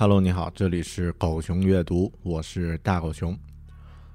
[0.00, 3.36] Hello，你好，这里是狗熊阅读，我是大狗熊。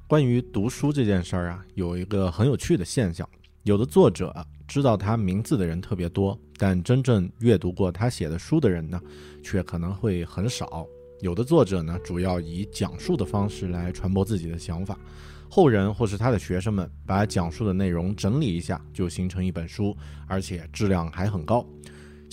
[0.08, 3.28] 关于读书这件事儿啊，有一个很有趣的现象，
[3.64, 4.34] 有的作者
[4.66, 8.98] 知道他名字的人特别多，但真正阅读过他写的书的人呢，
[9.44, 10.88] 却可能会很少。
[11.20, 14.98] 有的作者呢，主要以讲述的方式来传播自己的想法，
[15.50, 19.94] 后人或是他的学生们把讲述的内容整理一下，就形成一本书，
[20.28, 21.68] 而且质量还很高。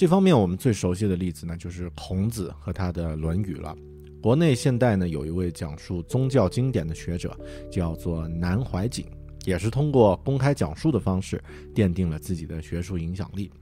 [0.01, 3.77] 这方面我们最熟悉的例子呢，就是孔子和他的《论语》了。
[4.23, 7.39] 国内现代呢，有一位讲述宗教经典的学者，
[7.71, 9.05] 叫做南怀瑾，
[9.45, 11.39] 也是通过公开讲述的方式，
[11.75, 13.53] 奠定了自己的学术影响力。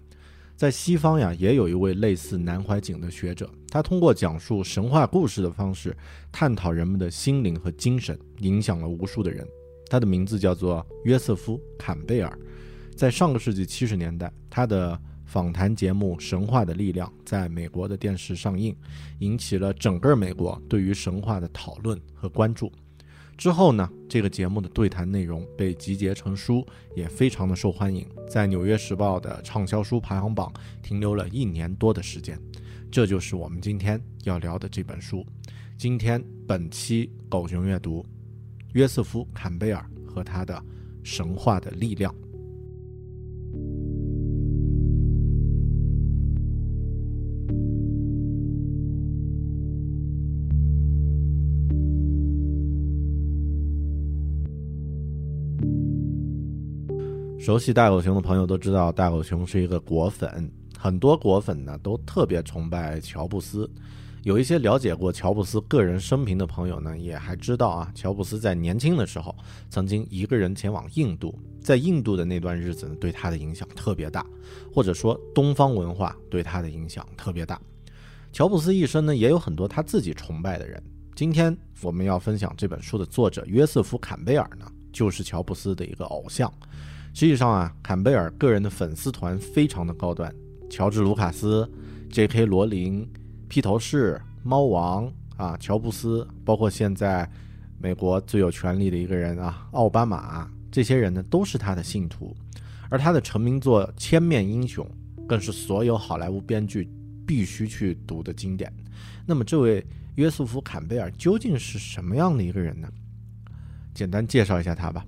[0.55, 5.93] 在西方呀，也有一位类似南怀瑾的学者，他通过讲述神话故事的方式，
[6.31, 9.45] 探讨人们的心灵和精神，影响了无数的人。
[9.91, 12.39] 他的名字叫做约瑟夫·坎贝尔。
[12.95, 18.75] 在上个世纪七十年代，他的访谈节目《神话的力量》在美国的电视上映，
[19.19, 22.73] 引起了整个美国对于神话的讨论和关注。
[23.37, 26.67] 之后呢，这个节目的对谈内容被集结成书，
[26.97, 30.51] 也非常的受欢迎，在《纽约时报》的畅销书排行榜
[30.83, 32.41] 停留了一年多的时间。
[32.91, 35.27] 这就是我们今天要聊的这本书。
[35.77, 38.03] 今天本期狗熊阅读，
[38.73, 40.55] 约瑟夫·坎贝尔和他的
[41.03, 42.11] 《神话的力量》。
[57.49, 60.53] 熟悉大狗熊的朋友都知道，大狗熊是一个果粉。
[60.77, 63.67] 很多果粉呢都特别崇拜乔布斯。
[64.23, 69.35] 有一些了解过乔布斯个人生平的朋友呢，也还知道啊，乔布斯在年轻的时候
[69.71, 74.27] 曾经一个人前往印度，在印度的那段日子呢，对他的影响特别大，
[74.71, 77.59] 或者说东方文化对他的影响特别大。
[78.31, 80.83] 乔布斯一生呢，也有很多他自己崇拜的人。
[81.15, 86.53] 今天我们要分享这本书的作者约瑟夫·坎贝尔呢，就是乔布斯的一个偶像。
[87.15, 90.33] 实际上啊，坎贝尔个人的粉丝团非常的高端，
[90.71, 91.69] 乔治·卢卡斯、
[92.11, 92.47] J.K.
[92.47, 93.09] 罗琳、
[93.49, 97.29] 披头士、猫王啊，乔布斯，包括现在
[97.79, 102.37] 美国最有权力的一个人啊，奥巴马，这些人呢都是他的信徒，
[102.89, 104.87] 而他的成名作《千面英雄》
[105.27, 106.89] 更是所有好莱坞编剧
[107.27, 108.73] 必须去读的经典。
[109.27, 109.85] 那么，这位
[110.15, 112.89] 约瑟夫·坎贝尔究竟是什么样的一个人呢？
[113.93, 115.05] 简单介绍一下他吧。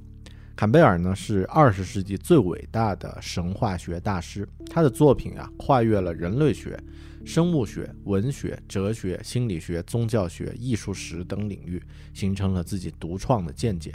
[0.61, 6.79] 坎贝尔呢是二十世纪最伟大的神话学大师，他的作品啊跨越了人类学、
[7.25, 13.95] 生物学、文学、哲学、心理学、宗教学、艺术史等领域，形成了自己独创的见解。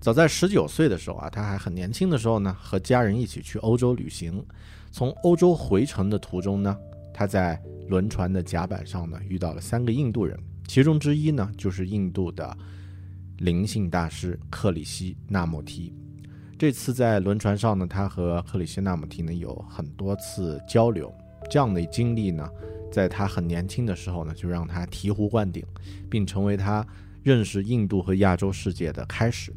[0.00, 4.42] 早在十九岁的时候啊，他还很年轻的时候呢，和家人一起去欧洲旅行。
[4.90, 6.74] 从欧洲回程的途中呢，
[7.12, 10.34] 他在轮船的甲板上呢遇到了三个印度人，
[10.66, 12.56] 其中之一呢就是印度的。
[13.38, 15.92] 灵性大师克里希那穆提，
[16.56, 21.12] 这次在轮船上呢，他和克里希那穆提呢有很多次交流，
[21.50, 22.48] 这样的经历呢，
[22.92, 25.64] 在他很年轻的时候呢，就让他醍醐灌顶，
[26.08, 26.86] 并成为他
[27.24, 29.52] 认识印度和亚洲世界的开始。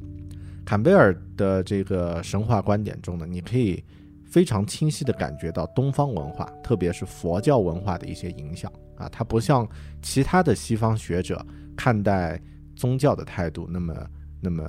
[0.66, 3.84] 坎贝尔的这个神话观点中呢，你可以
[4.26, 9.70] 非常清晰地感觉到东方文化，特别是佛教文化的一些影响啊，他不像
[10.02, 11.46] 其他的西方学者
[11.76, 12.42] 看待。
[12.78, 14.08] 宗教的态度，那么，
[14.40, 14.64] 那么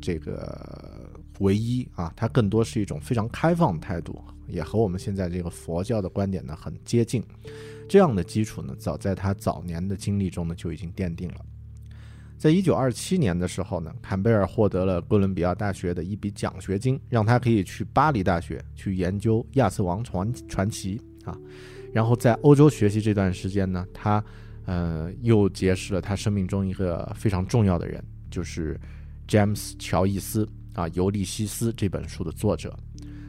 [0.00, 4.18] 这个唯一啊，它更多是一种非常开放的态度，
[4.48, 7.22] 也和我们现在这个佛教的观点呢很接近。
[7.86, 11.36] 这样的基础呢，早在他早年的经历中呢就已经奠定了。
[12.38, 21.36] 在一九二七年的时候呢，坎贝尔获得了哥伦比亚大学的一笔奖学金，让他可以去巴黎大学去研究亚瑟王传传奇啊。
[21.92, 24.24] 然后在欧洲学习这段时间呢，他。
[24.64, 28.78] 呃，又结识了他生命中一个非常重要的人，就是
[29.26, 32.76] 詹姆斯·乔伊斯啊，《尤利西斯》这本书的作者。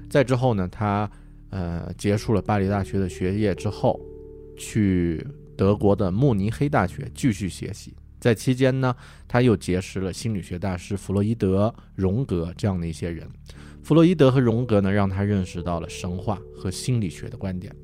[0.09, 1.09] 再之后呢，他
[1.49, 3.99] 呃结束了巴黎大学的学业之后，
[4.57, 5.25] 去
[5.57, 7.93] 德国的慕尼黑大学继续学习。
[8.19, 8.95] 在期间呢，
[9.27, 13.27] 他又结识了心理学大师弗洛伊德、荣格这样的一些人。
[13.81, 17.75] 弗洛伊德和荣格呢，让他认识到了神话和心理学的观点。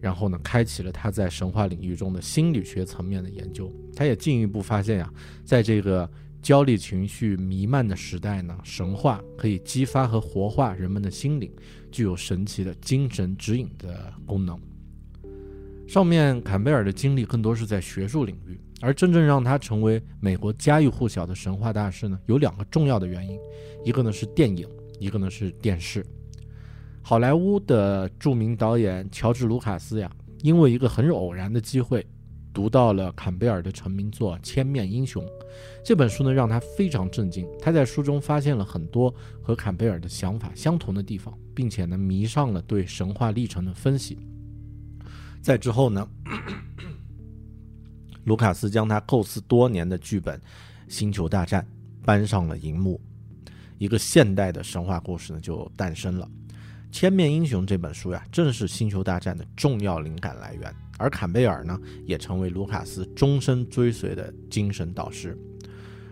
[0.00, 3.72] 然后呢，开启了他在神话领域中的心理学层面的研究。
[3.94, 5.12] 他也进一步发现呀，
[5.44, 6.08] 在这个
[6.42, 11.50] 焦虑情绪弥漫的时代呢，神话可以激发和活化人们的心灵，
[11.90, 14.60] 具有神奇的精神指引的功能。
[15.88, 23.38] 上面坎贝尔的经历更多是在学术领域，而真正让他成为美国家喻户晓的神话大师呢，有两个重要的原因，
[23.84, 24.68] 一个呢是电影，
[24.98, 26.04] 一个呢是电视。
[27.08, 30.10] 好莱坞的著名导演乔治·卢卡斯呀，
[30.42, 32.04] 因为一个很偶然的机会，
[32.52, 35.24] 读到了坎贝尔的成名作《千面英雄》
[35.84, 37.46] 这本书呢，让他非常震惊。
[37.60, 44.18] 他在书中发现了很多和坎贝尔的想法相同的地方，并且呢，迷上了对神话历程的分析。
[45.40, 46.08] 在之后呢，
[48.24, 50.36] 卢卡斯将他构思多年的剧本
[50.88, 51.64] 《星球大战》
[52.04, 53.00] 搬上了荧幕，
[53.78, 56.26] 一个现代的神话故事呢就诞生了。
[56.90, 65.36] 《千面英雄》这本书呀，正是《星球大战》的重要灵感来源，而坎贝尔呢，也成为卢卡斯终身追随的精神导师。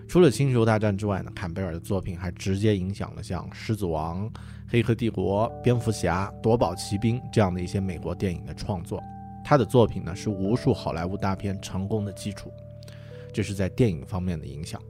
[0.06, 4.28] 除了《星球大战》之外呢，坎贝尔的作品还直接影响了像《狮子王》
[4.68, 9.02] 《黑客帝国》《蝙蝠侠》《夺宝奇兵》这样的一些美国电影的创作。
[9.42, 12.52] 他的作品呢，是无数好莱坞大片成功的基础。
[13.32, 14.80] 这是在电影方面的影响。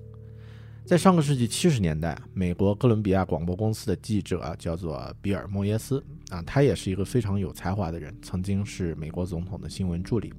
[0.84, 10.30] 在上个世纪七十年代，美国哥伦比亚广播公司的记者，叫做比尔·莫耶斯啊，他也是一个非常有才华的人，曾经是美国总统的新闻助理。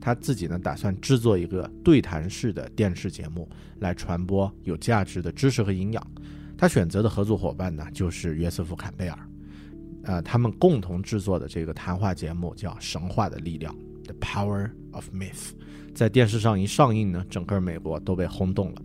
[0.00, 3.46] 他自己呢，打算制作一个对谈式的电视节目，
[3.80, 6.04] 来传播有价值的知识和营养。
[6.56, 9.18] 他选择的合作伙伴呢，就是约瑟夫·坎贝尔。
[10.04, 13.74] 呃，他们共同制作的这个谈话节目叫《神话的力量》
[14.06, 15.50] （The Power of Myth）。
[15.94, 18.82] 在电视上一上映呢，整个美国都被轰动了。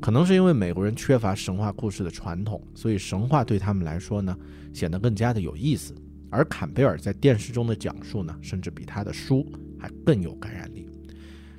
[0.00, 4.36] 可能是因为美国人缺乏神话故事的传统，所以神话对他们来说呢，
[4.72, 5.94] 显得更加的有意思。
[6.30, 9.46] 而坎贝尔在电视中的讲述呢，甚至比他的书
[9.78, 10.86] 还更有感染力。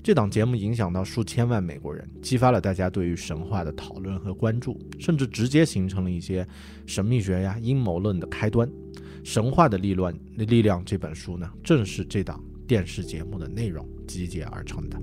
[0.01, 6.47] 这档节目影响到数千万美国人，激发了大家对于神话的讨论和关注，甚至直接形成了一些
[6.85, 8.67] 神秘学呀、阴谋论的开端。
[9.23, 14.97] 《神话的力量》的力量这本书呢，正是这档电视节目的内容集结而成的。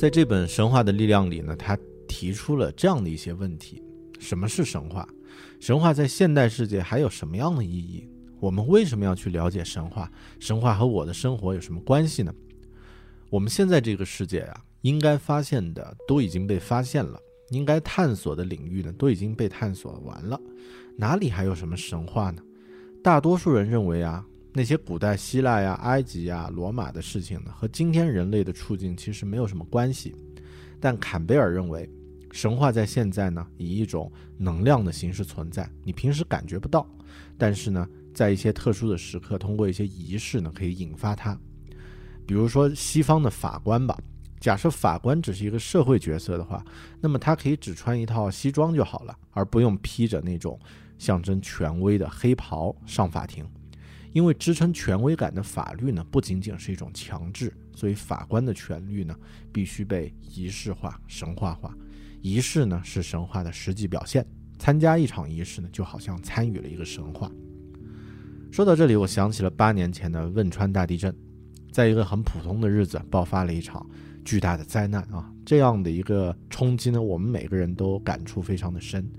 [0.00, 1.78] 在这本《神话的力量》里呢，他
[2.08, 3.82] 提出了这样的一些问题：
[4.18, 5.06] 什么是神话？
[5.60, 8.08] 神话在现代世界还有什么样的意义？
[8.40, 10.10] 我们为什么要去了解神话？
[10.38, 12.34] 神话和我的生活有什么关系呢？
[13.28, 20.40] 我们现在这个世界啊，应该发现的都已经被发现了，应该探索的领域呢，都已经被探索完了，
[20.96, 22.42] 哪里还有什么神话呢？
[23.04, 30.14] 大多数人认为啊，那些古代希腊呀、埃及呀、罗马的事情呢，和今天人类的处境其实没有什么关系。
[30.80, 31.88] 但坎贝尔认为，
[32.32, 36.86] 神话在现在呢，以一种能量的形式存在，你平时感觉不到，
[37.38, 41.38] 但是呢，在一些特殊的时刻，通过一些仪式呢，可以引发它。
[42.26, 43.96] 比如说西方的法官吧。
[44.40, 46.64] 假设法官只是一个社会角色的话，
[46.98, 50.58] 那么他可以只穿一套西装就好了，而不用披着那种
[50.96, 53.44] 象征权威的黑袍上法庭。
[54.12, 59.14] 因为支撑权威感的法律呢，不仅仅是一种强制，所以法官的权利呢，
[59.52, 61.76] 必须被仪式化、神话化。
[62.22, 64.26] 仪式呢，是神话的实际表现。
[64.58, 67.30] 参加一场仪式呢，就好像参与了一个神话。
[68.50, 71.14] 说到这里，我想起了八年前的汶川大地震，
[71.72, 73.84] 在一个很普通的日子，爆发了一场。
[74.22, 75.32] 巨大的灾难啊！
[75.46, 79.10] 这样的一个冲击呢，我们每个人都感触非常的深。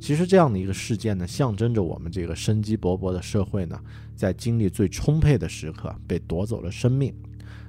[0.00, 3.78] 其实这样的一个事件呢，象征着我们这个生机勃勃的社会呢，
[4.14, 7.14] 在经历最充沛的时刻被夺走了生命。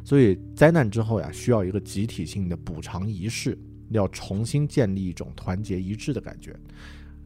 [0.03, 3.57] 所以灾难之后呀，需要一个集体性的补偿仪式，
[3.89, 6.55] 要重新建立一种团结一致的感觉。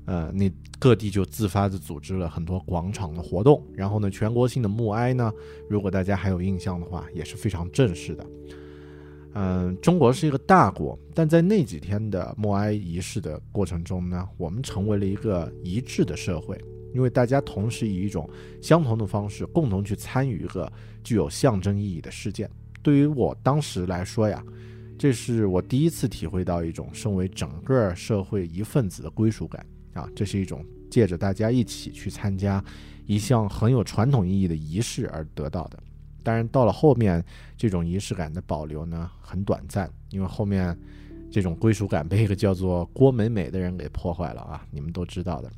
[0.06, 5.32] 呃，那各地就自发的组织了很多广场的活动，然后呢，全国性的默哀呢，
[5.70, 8.26] 如果大家还有印象的话，也是非常正式的。
[9.36, 16.56] 嗯，中国是一个大国，但在那几天的默哀仪式的过程中呢，我们成为了一个一致的社会，
[16.94, 18.30] 因为大家同时以一种
[18.62, 20.72] 相同的方式共同去参与一个
[21.04, 22.50] 具有象征意义的事件。
[22.84, 24.44] 对于我当时来说呀，
[25.00, 32.64] 这是我第一次体会到一种身为整个社会一份子的归属感啊，这是一种借着大家一起去参加
[33.08, 35.80] 一项很有传统意义的仪式而得到的。
[36.24, 37.24] 当然，到了后面，
[37.58, 40.76] 这种仪式感的保留呢很短暂，因为后面
[41.30, 44.66] 这种归属感被一个叫做郭美美的人给破坏了啊！
[44.72, 45.52] 你们都知道的。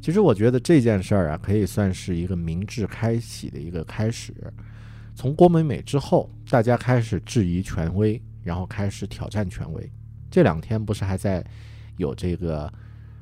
[0.00, 4.32] 其实我觉得这件事儿啊，可以算是一个明智开启的一个开始。
[5.14, 9.92] 从郭美美之后，大家开始质疑权威，然后开始挑战权威。
[10.30, 11.44] 这两天不是还在
[11.96, 12.72] 有这个？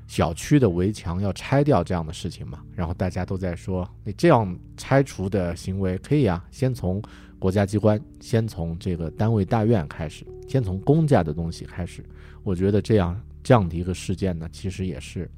[0.06, 2.62] 小区的围墙要拆掉这样的事情嘛？
[2.74, 7.02] 然后大家都在说，你这样拆除的行为可以啊，先从
[7.38, 12.04] 国家机关，先从这个单位大院开始，先从公家的东西开始。
[12.44, 15.28] 我觉得这样这样的一个事件呢，其实也是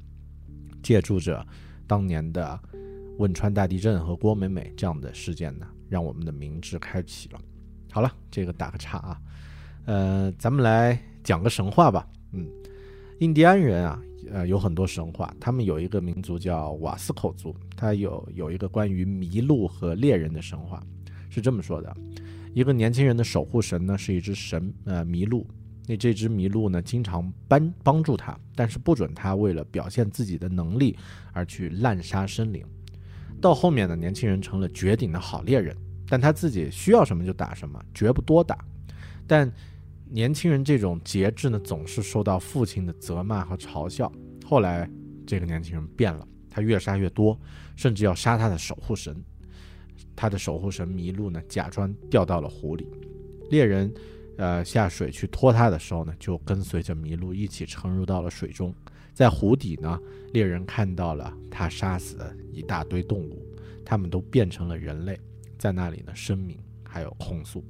[0.83, 1.45] 借助着
[1.87, 2.57] 当年的
[3.17, 7.39] 汶川大地震和郭美美这样的事件呢，让我们的明智开启了。
[7.91, 9.21] 好了，这个打个岔啊，
[9.85, 12.07] 呃，咱们来讲个神话吧。
[12.31, 12.47] 嗯，
[13.19, 14.01] 印第安人啊。
[14.31, 20.83] 呃，有很多神话，他们有一个民族叫瓦斯口族，他有有一个关于麋鹿和猎人的神话，
[21.31, 21.91] 是这么说的：
[22.53, 25.47] 一个年轻人的守护神呢是一只神，呃，麋鹿。
[25.87, 30.95] 那这只麋鹿呢经常帮帮助他，但是不准他为了表现自己的能力
[31.33, 32.63] 而去滥杀生灵。
[33.41, 35.75] 到后面呢，年轻人成了绝顶的好猎人，
[36.07, 38.63] 但他自己需要什么就打什么，绝不多打。
[39.25, 39.51] 但
[40.11, 44.11] 年轻人这种节制呢，总是受到父亲的责骂和嘲笑。
[44.43, 44.89] 后来，
[45.25, 47.39] 这个年轻人变了，他越杀越多，
[47.75, 49.15] 甚至要杀他的守护神。
[50.15, 52.89] 他的守护神麋鹿呢，假装掉到了湖里。
[53.51, 53.93] 猎人，
[54.37, 58.73] 呃，下水去拖他的时候呢，就跟随着麋鹿一起沉入到了水中。
[59.13, 59.99] 在湖底呢，
[60.33, 63.45] 猎人看到了他杀死的一大堆动物，
[63.85, 65.19] 他们都变成了人类，
[65.59, 67.63] 在那里呢，声明还有控诉。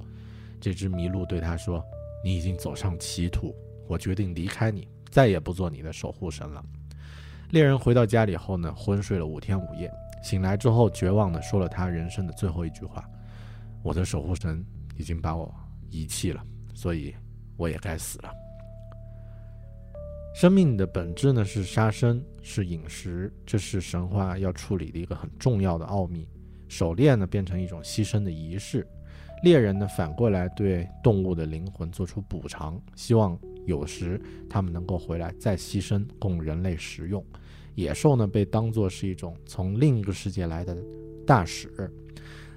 [0.58, 1.84] 这只麋鹿对他说。
[2.22, 3.54] 你已经走上歧途，
[3.86, 6.62] 我决定离开你，再也不做你的守护神了。
[7.50, 9.90] 猎人回到家里后呢，昏睡了五天五夜，
[10.22, 13.04] 醒来之后绝望地说了他人生的最后一句话
[13.82, 14.64] ：“我的守护神
[14.96, 15.52] 已经把我
[15.88, 17.14] 遗弃了，所以
[17.56, 18.30] 我也该死了。”
[20.32, 26.28] 生命的本质呢是杀生，是饮食，这是神话要处理的一个很重要的奥秘。
[26.68, 28.86] 狩猎呢变成一种牺牲的仪式。
[29.42, 37.24] 猎人呢，反过来对动物的灵魂做出补偿，希望有时他们能够回来再牺牲供人类食用。
[37.74, 40.76] 野兽呢，被当作是一种从另一个世界来的
[41.26, 41.90] 大使，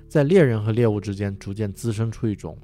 [0.09, 2.57] 在猎人和猎物之间逐渐滋生出一种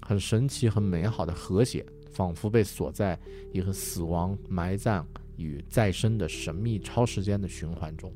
[0.00, 3.18] 很神奇、很美好的和谐，仿佛被锁在
[3.52, 5.04] 一个死亡、埋葬
[5.36, 8.12] 与再生的神秘超时间的循环中。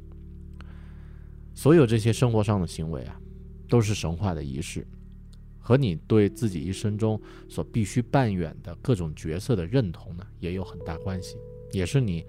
[1.53, 3.21] 所有这些生活上的行为啊，
[3.69, 4.87] 都是神话的仪式。
[5.69, 11.37] 和你对自己一生中所必须扮演的各种角色的认同呢，也有很大关系，
[11.73, 12.25] 也是你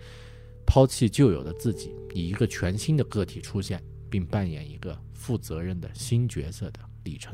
[0.66, 7.34] 抛弃旧有的自己，以一个全新的个体出现，并扮演一个负责任的新角色的历程。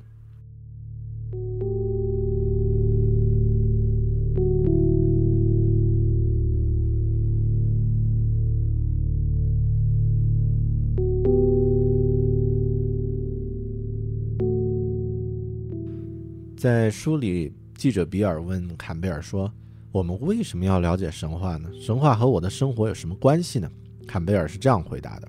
[16.57, 19.51] 在书里，记者比尔问坎贝尔说
[19.91, 21.69] ：“我们为什么要了解神话呢？
[21.81, 23.69] 神话和我的生活有什么关系呢？”
[24.07, 25.27] 坎贝尔是这样回答的：“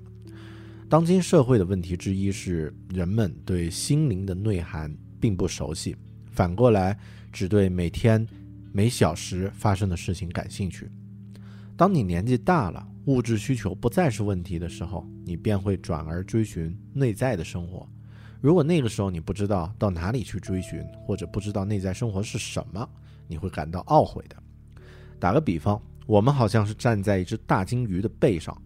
[0.87, 5.97] 当今社会的问题之一是，人们对心灵的内涵并不熟悉，
[6.31, 6.97] 反过来
[7.31, 8.25] 只对每天
[8.71, 10.89] 每小时发生的事情感兴趣。
[11.75, 17.85] 当你年纪大了，物质需求不再是问题的时候，你便会转而追寻内在的生活。
[18.47, 22.89] 如果那个时候你不知道到哪里去追寻，或者不知道内在生活是什么，
[23.27, 24.37] 你会感到懊悔的。
[25.19, 28.57] 打个比方，我们好像是站在一只大金鱼的背上。”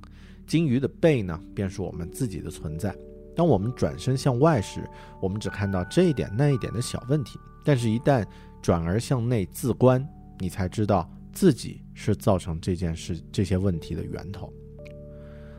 [0.46, 2.96] 金鱼的背呢，便是我们自己的存在。
[3.36, 4.88] 当我们转身向外时，
[5.20, 8.24] 我们只看到这一点那一点的小问题；但是，一旦
[8.62, 10.08] 转而向内自观，
[10.38, 14.54] 你才知道自己是造成这件事、这些问题的源头。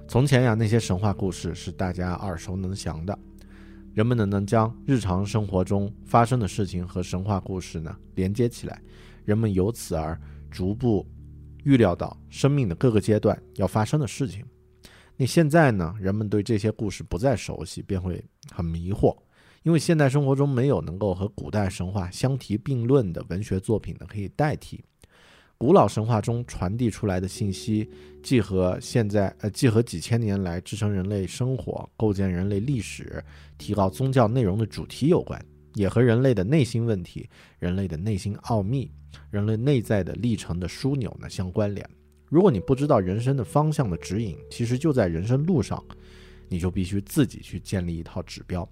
[0.06, 3.18] 从前呀，那些神话故事是大家耳熟能详的，
[3.94, 8.80] 人们呢能将日常生活中发生的事情和神话故事呢连接起来，
[9.24, 10.18] 人们由此而
[10.50, 11.06] 逐步
[11.64, 14.44] 预料到生命的各个阶段要发生的事情。
[15.14, 15.94] 那现在呢？
[16.00, 19.14] 人们对这些故事不再熟悉，便会很迷惑，
[19.62, 24.82] 因为现代生活中没有能够和古代神话相提并论的文学作品呢可以代替。
[25.62, 27.88] 古老神话中传递出来的信息，
[28.20, 33.22] 既和现在呃，既和几千年来支撑人类生活、构建人类历史、
[33.58, 35.40] 提高宗教内容的主题有关，
[35.74, 37.28] 也和人类的内心问题、
[37.60, 38.90] 人类的内心奥秘、
[39.30, 41.88] 人类内在的历程的枢纽呢相关联。
[42.28, 45.80] 如果你不知道人生的方向的指引，其实就在人生路上，
[46.48, 48.68] 你就必须自己去建立一套指标。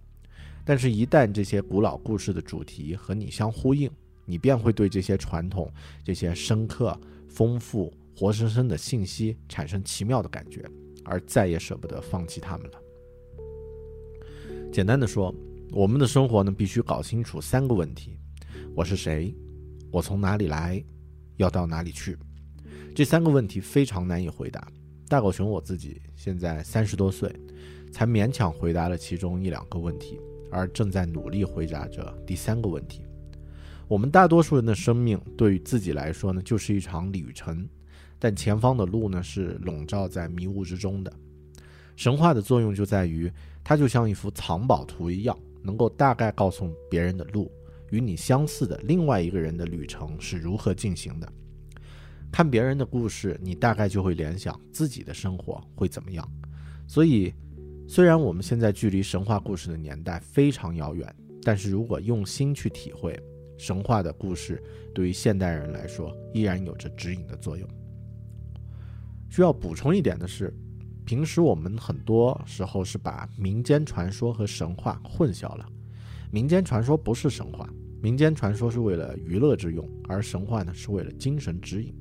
[0.65, 3.89] 但是，一旦这些古老故事的主题和你相呼应，
[4.31, 5.69] 你便会对这些传统、
[6.05, 6.97] 这些深刻、
[7.29, 10.65] 丰富、活生生的信息产生奇妙的感觉，
[11.05, 12.81] 而再也舍不得放弃它们了。
[14.73, 15.35] 简单的说，
[15.73, 18.21] 我们的生活呢，必须搞清楚三个问题：
[18.73, 19.35] 我是谁？
[19.91, 20.81] 我从哪里来？
[21.37, 22.17] 要到哪里去？
[22.95, 24.65] 这三个问题非常难以回答。
[25.09, 27.35] 大狗熊我自己现在三十多岁，
[27.91, 30.21] 才勉强回答了其中一两个问题，
[30.53, 33.03] 而正在努力回答着第三个问题。
[33.91, 37.69] 我们大多数人的生命对于自己来说呢，就是一场旅程，
[38.21, 41.13] 但前方的路呢是笼罩在迷雾之中的。
[41.97, 43.29] 神话的作用就在于，
[43.65, 47.51] 它就像一幅藏宝图一样，能够大概告诉别人的路，
[47.91, 51.29] 与你相似的另外一个人的旅程是如何进行的。
[52.31, 56.25] 看别人的故事，你大概就会联想自己的生活会怎么样。
[56.87, 57.35] 所以，
[57.89, 63.21] 虽然我们现在距离神话故事的年代非常遥远，但是如果用心去体会
[63.61, 64.63] 神话的故事，
[64.95, 67.69] 对于现代人来说依然有着指引的作用。
[69.29, 70.51] 需要补充一点的是，
[71.05, 75.67] 平时我们很多时候是把民间传说和神话混淆了。
[76.31, 77.69] 民间传说不是神话，
[78.01, 81.95] 民间传说是为了娱乐之用，而神话呢是为了精神指引。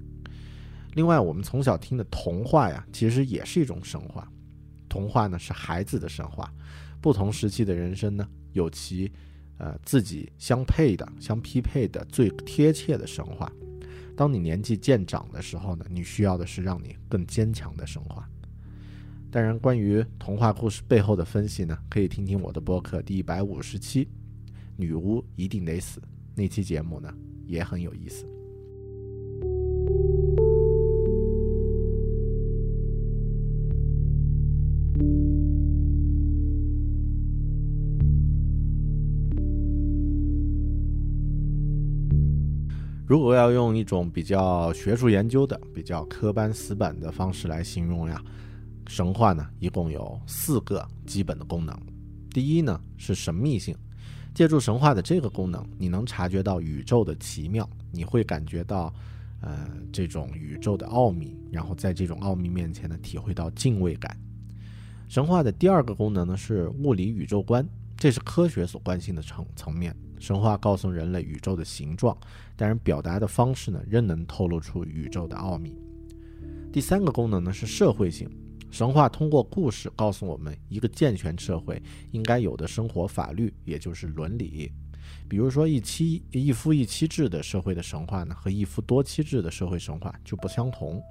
[0.93, 4.31] 另外，我们从小听的童话呀，其实也是一种神话。
[4.87, 6.49] 童话呢是孩子的神话，
[7.01, 9.11] 不同时期的人生呢有其，
[9.59, 13.51] 呃自己相配的、相匹配的最贴切的神话。
[14.15, 18.27] 当你年纪渐长的时候呢，你需要的是让你更坚强的神话。
[19.31, 24.05] 当然，关于童话故事背后的分析呢，可以听听我的播客第一百五十期
[24.75, 25.99] 《女巫一定得死》
[26.33, 27.13] 那期节目呢，
[27.45, 28.25] 也很有意思。
[43.09, 48.23] 如果要用一种比较学术研究的、比较科班死板的方式来形容呀，
[48.85, 51.75] 神话呢一共有四个基本的功能。
[52.29, 53.75] 第一呢是神秘性，
[54.31, 58.93] 借助神话的这个功能，你能察觉到宇宙的奇妙，你会感觉到，
[59.41, 64.15] 呃，这种宇宙的奥秘，然后在这种奥秘面前呢，体会到敬畏感。
[65.07, 67.67] 神话的第二个功能呢是物理宇宙观，
[67.97, 69.95] 这是科学所关心的层层面。
[70.19, 72.15] 神话告诉人类宇宙的形状，
[72.55, 75.75] 但是表达的方式呢，仍能透露出宇宙的奥秘。
[76.71, 78.29] 第三个功能呢是社会性，
[78.69, 84.71] 神话通过故事告诉我们一个健全社会应该有的生活法律，也就是伦理。
[85.27, 91.01] 比如说一妻一夫一妻制的社会的神话呢，和一夫多妻制的社会神话就不相同。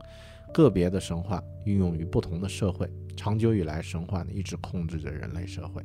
[0.55, 5.83] 个别的神话运用于不同的社会，长久以来，神话呢一直控制着人类社会。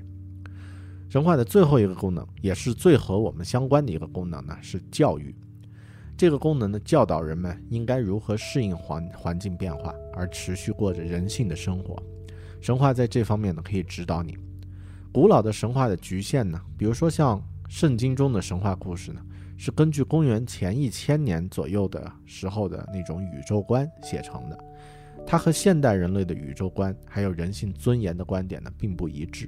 [1.13, 5.35] 神话的最后一个功能，也是最和我们相关的一个功能呢，是教育。
[6.17, 12.01] 这个功能呢，教导人们应该如何适应环环境变化，而持续过着人性的生活。
[12.59, 14.35] 神话在这方面呢，可以指导你。
[15.11, 19.21] 古老的神话的局限呢，比如说像圣经中的神话故事呢，
[19.55, 24.57] 是根据公元前一千年左右的时候的那种宇宙观写成的。
[25.27, 29.47] 它和现代人类的宇宙观还有人性尊严的观点呢，并不一致。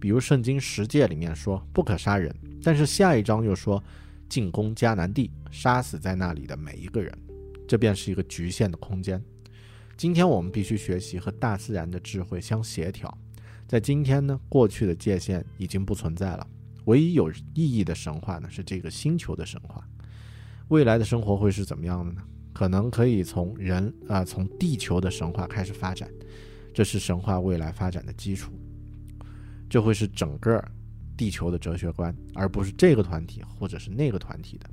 [0.00, 3.82] 比如圣经十诫里面说不可杀人，但是下一章又说
[4.28, 7.12] 进攻迦南地，杀死在那里的每一个人，
[7.68, 9.22] 这便是一个局限的空间。
[9.96, 13.16] 今天我们必须学习和大自然的智慧相协调。
[13.68, 16.46] 在今天呢，过去的界限已经不存在了，
[16.86, 19.86] 唯一有意义的神话呢是这个星球的神话。
[20.68, 22.22] 未来的生活会是怎么样的呢？
[22.52, 26.10] 可能可以从人啊，从地球的神话开始发展，
[26.72, 28.50] 这是神话未来发展的基础。
[29.70, 30.62] 这会是整个
[31.16, 34.68] 地球的哲学观，而不是这个团体或者是那个团体的。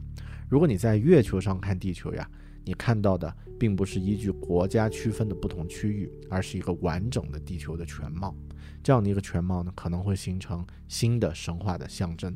[0.50, 2.30] 如果你在月球上看地球呀，
[2.66, 8.36] 你看到的并不是依据国家区分的不同区域，而是一个完整的地球的全貌。
[8.84, 12.36] 这样的一个全貌呢，可能会形成新的神话的象征。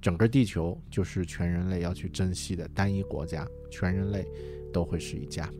[0.00, 4.26] 整个地球就是全人类要去珍惜的单一国家，全人类。
[4.72, 5.52] 都会是一家。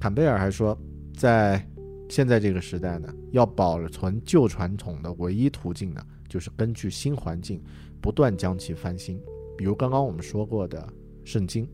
[0.00, 0.74] 坎贝尔还说，
[1.14, 1.62] 在
[2.08, 7.62] 现在这个时代呢，要保存旧传统的唯一途径呢，就是根据新环境
[8.00, 9.20] 不断将其翻新。
[9.56, 10.88] 比如刚刚我们说过的
[11.24, 11.68] 圣经，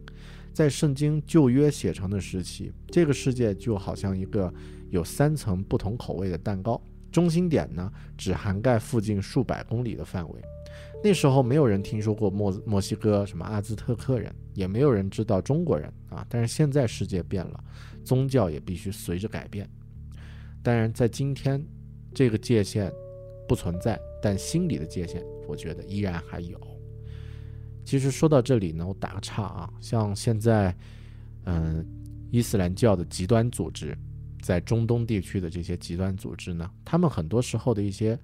[0.53, 4.53] 在圣经旧约写成的时期，这个世界就好像一个
[4.91, 10.43] 有三层不同口味的蛋糕，中心点呢只涵盖附近数百公里的范围。
[11.03, 16.27] 那时候没有人听说过墨墨西哥什么阿兹特克人，也没有人知道中国人啊。
[16.29, 17.63] 但是现在世界变了，
[18.03, 19.69] 宗教也必须随着改变。
[20.65, 21.65] 当然，在今天，
[22.13, 22.91] 这个界限
[23.47, 26.59] 不存在，但心理的界限，我觉得依然还有。
[27.85, 30.75] 其实说到这里呢，我打个岔啊，像现在，
[31.45, 31.87] 嗯，
[32.31, 33.97] 伊斯兰教的极端组织，
[34.41, 38.19] 在中东地区的这些极端组织呢，他们很多时候的一些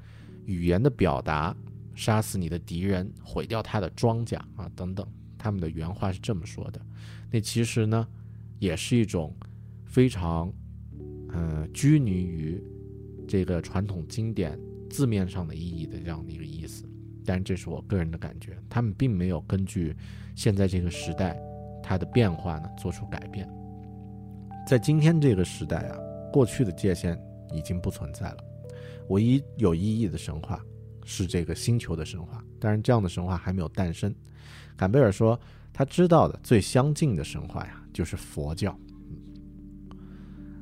[0.46, 1.54] 语言的表达。
[1.92, 6.80] 杀死你的敌人，毁掉他的庄稼啊，等等，他们的原话是这么说的。
[7.30, 8.08] 那其实呢，
[8.58, 9.36] 也是一种
[9.84, 10.50] 非常，
[11.32, 12.62] 呃，拘泥于
[13.26, 16.84] 这个传统经典字面上的意义的这样的一个意思。
[17.24, 19.94] 但是这是我个人的感觉，他们并没有根据
[20.34, 21.38] 现在这个时代
[21.82, 23.48] 它的变化呢做出改变。
[24.66, 25.98] 在今天这个时代啊，
[26.32, 27.20] 过去的界限
[27.52, 28.38] 已经不存在了，
[29.08, 30.64] 唯一有意义的神话。
[31.02, 34.14] 是这个星球的神话，当然这样的神话还没有诞生。
[34.76, 35.36] 坎贝尔说，
[35.72, 38.78] 他知道的最相近的神话呀，就是佛教。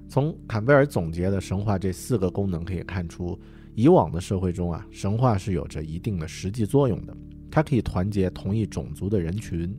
[0.09, 3.39] 从坎贝尔总结的神话这四个功能可以看出，
[3.75, 7.15] 以往的社会中啊，神话是有着一定的实际作用的。
[7.51, 9.77] 它可以团结同一种族的人群，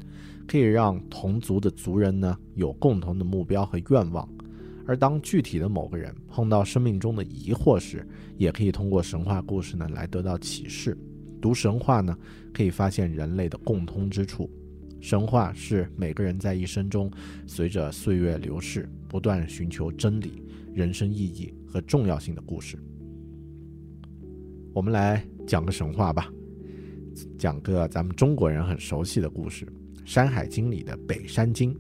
[0.48, 4.28] 可以让同族的族人呢有共同的目标和愿望。
[4.86, 10.98] 而当具体的某个人碰到生命中的疑惑时，也可以通过神话故事呢来得到启示。
[11.42, 12.16] 读神话呢，
[12.54, 14.50] 可以发现人类的共通之处。
[15.02, 17.12] 神话是每个人在一生中
[17.48, 22.78] 随着岁月流逝，不断寻求真理、人生意义和重要性的故事。
[24.74, 26.32] 我们来讲个神话吧，
[27.38, 29.66] 讲个咱们中国人很熟悉的故事，
[30.06, 31.76] 《山海经》里的北山经，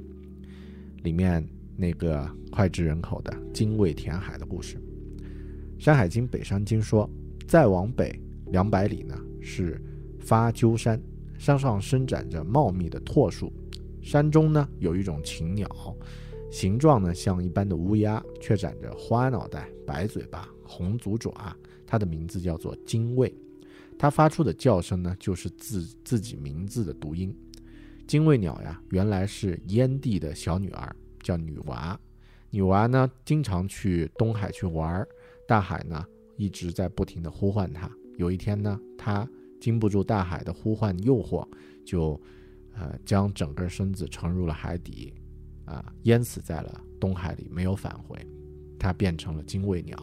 [1.03, 1.47] 里面。
[1.81, 4.75] 那个脍炙人口的精卫填海的故事，
[5.81, 7.09] 《山海经·北山经》说，
[7.47, 9.81] 再往北两百里呢是
[10.19, 11.01] 发鸠山，
[11.39, 13.51] 山上生长着茂密的柞树，
[14.01, 15.67] 山中呢有一种禽鸟，
[16.51, 21.33] 形状呢像一般的乌鸦，却长着花脑袋、白嘴巴、红足爪，
[21.87, 23.33] 它的名字叫做精卫，
[23.97, 27.33] 它发出的叫声呢就是自自己名字的读音。
[28.05, 30.95] 精卫鸟呀，原来是燕帝的小女儿。
[31.21, 31.99] 叫女娃，
[32.49, 35.05] 女娃呢经常去东海去玩
[35.45, 36.05] 大海呢
[36.37, 37.91] 一直在不停的呼唤她。
[38.17, 41.47] 有一天呢，她经不住大海的呼唤诱惑，
[41.85, 42.19] 就
[42.73, 45.13] 呃将整个身子沉入了海底，
[45.65, 48.17] 啊淹死在了东海里，没有返回。
[48.77, 49.97] 她变成了精卫鸟。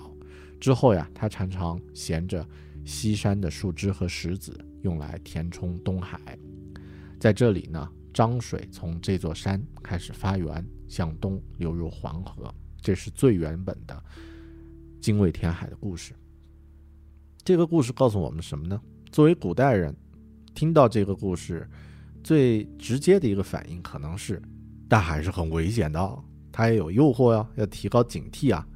[0.60, 2.46] 之后呀，她常常衔着
[2.84, 6.38] 西山的树枝和石子，用来填充东海。
[7.18, 7.90] 在这里呢。
[8.16, 14.02] 漳水从这座山开始发源，向东流入黄河，这是最原本的
[15.02, 16.14] 精卫填海的故事。
[17.44, 18.80] 这个故事告诉我们什么呢？
[19.10, 19.94] 作为古代人，
[20.54, 21.68] 听到这个故事，
[22.22, 24.40] 最直接的一个反应可能是，
[24.88, 26.18] 大海是很危险的，
[26.52, 28.66] 它也有诱惑呀，要提高警惕啊！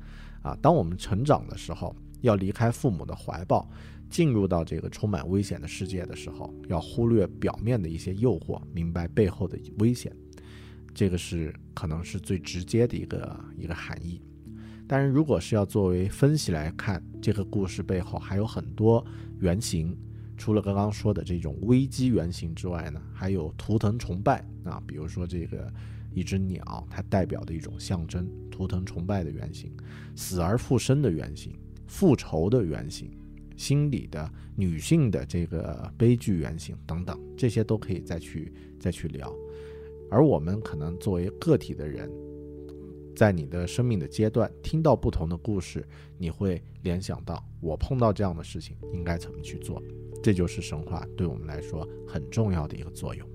[0.43, 3.69] 啊，当我们成长的时候，要离开父母的怀抱。
[4.09, 10.13] 进入到这个充满危险的世界的时候，要忽略表面的一些诱惑，明白背后的危险，
[10.93, 14.21] 这个是可能是最直接的一个一个含义。
[14.89, 19.07] 当然，如果是要作为分析来看，这个故事背后还有很多
[19.39, 19.97] 原型，
[20.41, 25.71] 除了刚刚说的这种危机原型之外呢，还有图腾崇拜啊，比如说这个
[26.15, 29.71] 一只鸟，它代表的一种象征，图腾崇拜的原型，
[30.17, 31.53] 死而复生的原型，
[31.87, 33.11] 复仇的原型，
[33.55, 39.31] 心理的女性的这个悲剧原型等等，这些都可以再去再去聊。
[40.11, 42.11] 而我们可能作为个体的人，
[43.15, 49.83] 在你的生命的阶段，听到不同的故事，你会联想到我碰到这样的事情应该怎么去做。
[50.23, 53.27] 这就是神话对我们来说很重要的一个作用。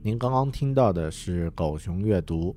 [0.00, 2.54] 您刚刚听到的是狗熊阅读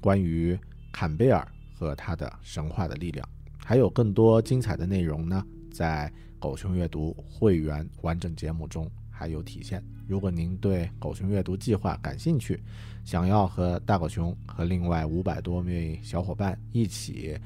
[0.00, 0.58] 关于
[0.92, 3.26] 坎贝尔和他的神话的力量，
[3.64, 8.90] 还有更多精彩的内容呢，在狗熊阅读会员完整节目中。
[9.20, 9.84] 还有体现。
[10.08, 12.58] 如果您对狗熊阅读计划感兴趣，
[13.04, 17.38] 想要和大狗熊和另外五百多位小伙伴一起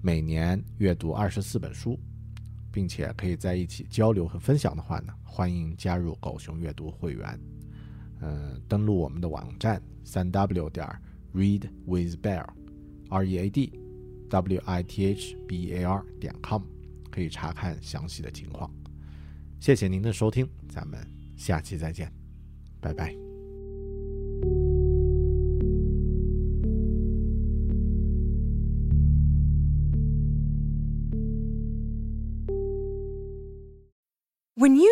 [0.00, 1.98] 每年阅读二十四本书，
[2.70, 7.36] 并且可以在一起交流和分享的话呢，欢迎加入狗熊阅读会员。
[8.20, 10.86] 嗯，登录我们的网站三 w 点
[11.34, 13.72] read with bear，r e a d
[14.30, 16.62] w i t h b a r 点 com，
[17.10, 18.70] 可以查看详细的情况。
[19.58, 21.15] 谢谢您的收听，咱们。
[21.35, 22.11] 下期再见，
[22.79, 23.15] 拜拜。
[34.55, 34.91] When you